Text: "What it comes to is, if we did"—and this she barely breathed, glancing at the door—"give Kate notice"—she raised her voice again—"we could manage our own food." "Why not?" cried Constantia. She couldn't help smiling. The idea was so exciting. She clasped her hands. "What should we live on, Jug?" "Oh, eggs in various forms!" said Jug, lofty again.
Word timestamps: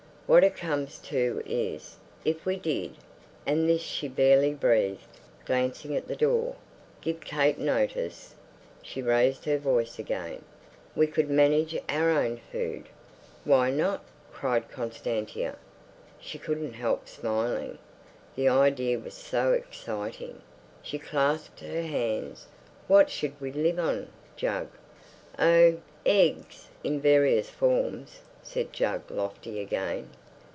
"What 0.33 0.45
it 0.45 0.55
comes 0.55 0.97
to 0.99 1.43
is, 1.45 1.97
if 2.23 2.45
we 2.45 2.55
did"—and 2.55 3.67
this 3.67 3.81
she 3.81 4.07
barely 4.07 4.53
breathed, 4.53 5.19
glancing 5.43 5.93
at 5.93 6.07
the 6.07 6.15
door—"give 6.15 7.19
Kate 7.19 7.59
notice"—she 7.59 9.01
raised 9.01 9.43
her 9.43 9.57
voice 9.57 9.99
again—"we 9.99 11.07
could 11.07 11.29
manage 11.29 11.77
our 11.89 12.09
own 12.11 12.39
food." 12.49 12.85
"Why 13.43 13.71
not?" 13.71 14.05
cried 14.31 14.71
Constantia. 14.71 15.57
She 16.17 16.39
couldn't 16.39 16.75
help 16.75 17.09
smiling. 17.09 17.77
The 18.37 18.47
idea 18.47 18.99
was 18.99 19.15
so 19.15 19.51
exciting. 19.51 20.39
She 20.81 20.97
clasped 20.97 21.59
her 21.59 21.81
hands. 21.83 22.47
"What 22.87 23.09
should 23.09 23.33
we 23.41 23.51
live 23.51 23.79
on, 23.79 24.07
Jug?" 24.37 24.69
"Oh, 25.37 25.81
eggs 26.05 26.69
in 26.85 27.01
various 27.01 27.49
forms!" 27.49 28.21
said 28.41 28.71
Jug, 28.73 29.11
lofty 29.11 29.59
again. 29.59 30.09